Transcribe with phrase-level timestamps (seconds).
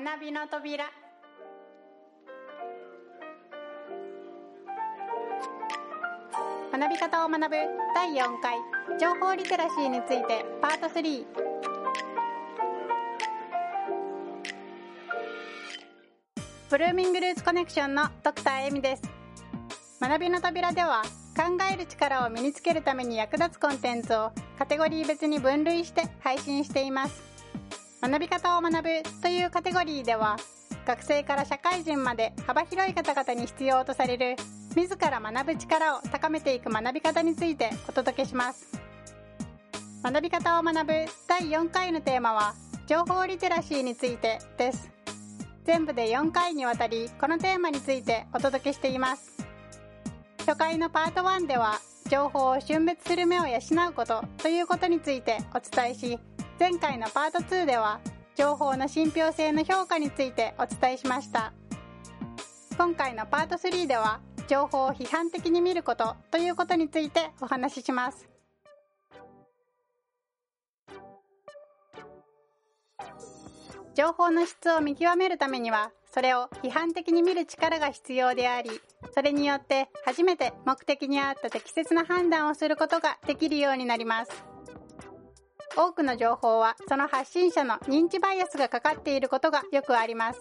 [0.00, 0.84] 学びの扉。
[6.70, 7.56] 学び方を学ぶ
[7.96, 8.58] 第4回。
[9.00, 11.24] 情報リテラシーについてパート3
[16.70, 19.02] ブルーミングルーツコネクションのドクターエミです。
[20.00, 21.02] 学びの扉では
[21.36, 24.30] 考える力を身につけるために役立つコンテンツを
[24.60, 27.37] カテゴリー別に分類して配信しています。
[28.00, 30.36] 学び方を学ぶというカテゴリーでは
[30.86, 34.36] 学生から社会人まで幅広い方々に必要とされる
[34.76, 38.68] 自ら学ぶ力を高めていく学び方についてお届けします。
[40.02, 40.92] 学び方を学ぶ
[41.26, 42.54] 第4回のテーマは
[42.86, 44.90] 情報リテラシーについてです。
[45.64, 49.32] 全部で4回にわたりこのテーマについてお届けしています。
[50.38, 53.58] 初回のパート1では情報を瞬別する目を養
[53.90, 56.18] うことということについてお伝えし
[56.58, 58.00] 前回のパート2では
[58.34, 61.52] 情報の信憑性の評価についてお伝えしました。
[62.76, 68.28] 今回のパート3では情報を批判的に見ることということについてお話しします。
[73.94, 78.70] 情報の質を見極めるためにはそれを批判的に見る力が必要であり
[79.12, 84.57] それによって初めて目的に合った適切な判断をすることができるようになります。
[85.78, 90.40] 多くの情報はその発信者の認知バイアスがかかっていることがよくあります。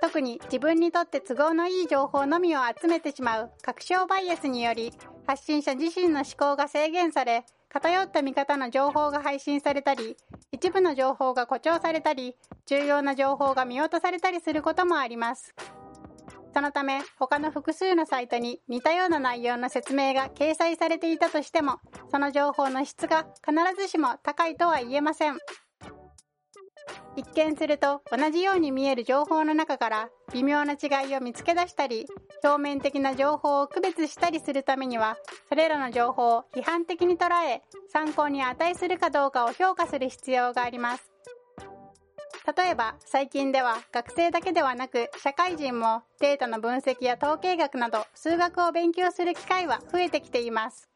[0.00, 4.92] 特に自分にとって都合のいい情報のみを集めてしまう確証バイアスにより
[5.26, 10.16] 発信者自身の思考が制限され偏った見方の情報が配信されたり
[10.52, 15.54] 一部の情報が誇張されたり重要な情報が見落とされたりすることもあります。
[16.58, 21.78] そのため他の複数のサイトに似たような内容の説明が掲載されていたとしても
[22.10, 25.38] その情報の質が必ずしも高いとは言えません。
[27.14, 32.06] 一見すると同じように見える情報の中から微妙な違いを見つけ出したり
[32.42, 35.16] 表面的な情報を区別したりするためには
[35.48, 41.07] それらの情報を批判的に捉え参考に値するかどうかを評価する必要があります。
[42.56, 50.88] 例えば最近では学生だけではなく社会人もデータの分析や統計学など数学を勉強する機会は増えてきています。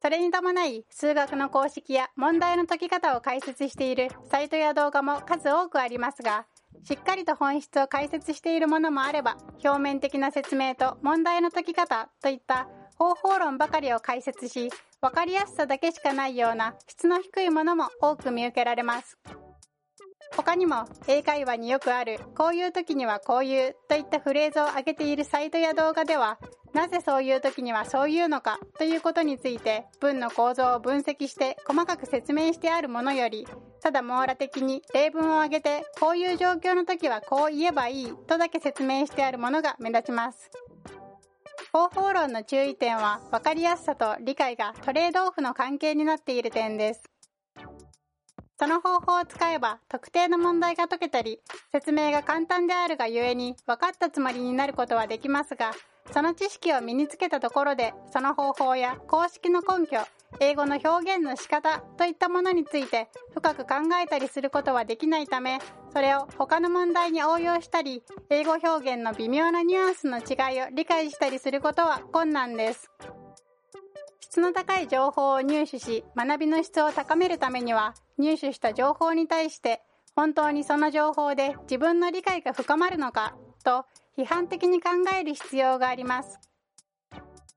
[0.00, 6.46] それに伴い数学の公式や問題の解き方を解説しているサイトや動画も数多くありますが
[6.84, 14.70] しっかりと本質を解説しているものもあれば表面的な説明と問題の解き方といった方法論ばかりを解説し
[15.00, 19.18] 分かりやすさだけしかないような質の低いものも多く見受けられます。
[20.34, 26.38] 他にも英会話によくあるこういう時にはこういうといったフレーズを挙げているサイトや動画では
[26.72, 33.46] なぜそういう時にはそういうのかということについて文の構造を分析して細かく説明してあるものより
[33.82, 40.50] ただ網羅的に例文を挙げてこういう状況の時はこう言えばいいとだけ説明してあるものが目立ちます。
[41.72, 47.02] 方法論の注意点は分かりやすさと理解がトレードオフの関係になっている点です。
[48.58, 51.40] その方法を使えば特定の問題が解けたり
[51.72, 55.72] 説明が簡単であるがゆえに分かったつもりになることはできますが
[56.12, 59.98] その知識を身につけたところでその方法や公式の根拠
[60.40, 65.58] 英語の表現の仕方といったものについて深く考えたりすることはできないため
[65.92, 72.90] それを他の問題に応用したり英語表現の微妙なニュアンスの違いを理解したりすることは困難です。
[74.36, 79.80] 質の高い情報を入手し学びの質を高めるためには入手した情報に対して
[80.14, 83.86] 本当にその情報で自分の理解が深まるのかと
[84.18, 86.38] 批判的に考える必要があります。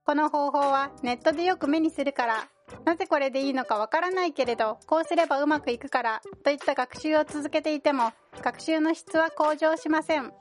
[0.06, 2.48] この方法はネットでよく目にするから
[2.86, 10.32] なぜこれでいいのかわからないけれどこうすればうまくいくからといった学習を続けていても学習の質は向上しません。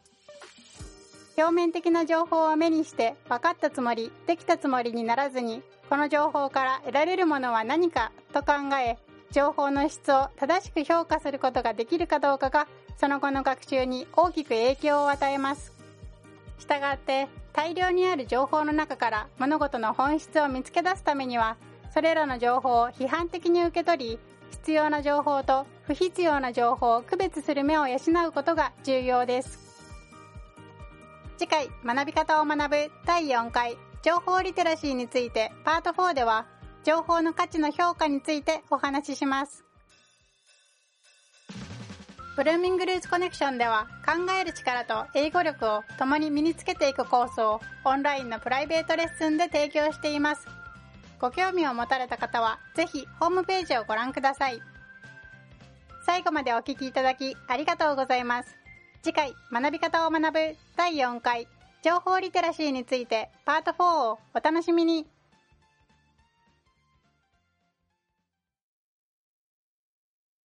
[1.38, 8.54] 表面的な情報を目にして分かったつもりできたつもりにならずにこの情報から得られるものは何かと考
[8.84, 8.98] え
[9.30, 15.72] 情報の質を正しく評価することができるかどうかがその後の学習に大きく影響を与えます。
[16.58, 21.56] したがって大量にある情報の中から物事の本質を見つけ出すためには
[21.94, 24.18] それらの情報を批判的に受け取り
[24.50, 29.67] 必要な情報と不必要な情報を区別する目を養うことが重要です。
[31.38, 36.46] 次回学び方を学ぶ第4回情報リテラシーについてパート4では
[36.82, 39.64] 情報の価値の評価についてお話しします。
[42.34, 50.44] ブルーミングルーツコネクションでは考える力と英語力を共に身につけていくコースをオンラインのプライベートレッスンで提供しています。
[51.20, 54.60] ご興味を持たれた方はぜひホームページをご覧ください。
[56.04, 58.56] 最後までお聴きいただきありがとうございます。
[59.02, 61.46] 次回学び方を学ぶ第4回
[61.82, 65.06] 情報リテラシーについてパート4をお楽しみに。